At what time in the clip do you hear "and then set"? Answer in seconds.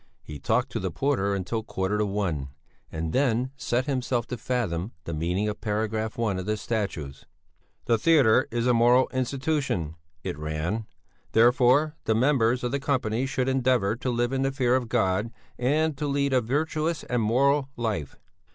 2.91-3.85